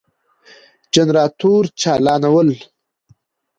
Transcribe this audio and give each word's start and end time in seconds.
جنراتور 0.93 1.63
چالانول، 1.79 2.49